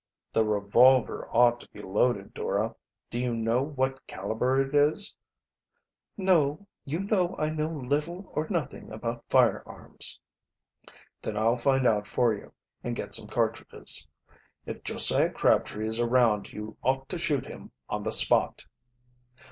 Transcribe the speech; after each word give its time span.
"The 0.33 0.43
revolver 0.43 1.29
ought 1.29 1.59
to 1.59 1.69
be 1.69 1.79
loaded, 1.79 2.33
Dora. 2.33 2.73
Do 3.11 3.19
you 3.19 3.35
know 3.35 3.61
what 3.61 4.07
caliber 4.07 4.59
it 4.59 4.73
is?" 4.73 5.15
"No; 6.17 6.65
you 6.85 7.01
know 7.01 7.35
I 7.37 7.51
know 7.51 7.69
little 7.69 8.31
or 8.33 8.47
nothing 8.49 8.91
about 8.91 9.23
firearms." 9.29 10.19
"Then 11.21 11.37
I'll 11.37 11.55
find 11.55 11.85
out 11.85 12.07
for 12.07 12.33
you, 12.33 12.51
and 12.83 12.95
get 12.95 13.13
some 13.13 13.27
cartridges. 13.27 14.07
If 14.65 14.83
Josiah 14.83 15.29
Crabtree 15.29 15.85
is 15.85 15.99
around 15.99 16.51
you 16.51 16.77
ought 16.81 17.07
to 17.09 17.19
shoot 17.19 17.45
him 17.45 17.71
on 17.87 18.01
the 18.01 18.11
spot." 18.11 18.65